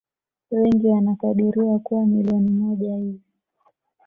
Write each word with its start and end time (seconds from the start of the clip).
Wengi 0.51 0.87
wanakadiriwa 0.87 1.79
kuwa 1.79 2.05
milioni 2.05 2.49
moja 2.49 2.95
hivi 2.95 3.21